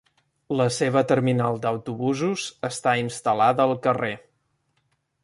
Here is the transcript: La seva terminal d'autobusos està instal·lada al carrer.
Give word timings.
La 0.59 0.65
seva 0.77 1.01
terminal 1.11 1.59
d'autobusos 1.65 2.45
està 2.71 2.97
instal·lada 3.03 3.69
al 3.71 3.75
carrer. 3.85 4.13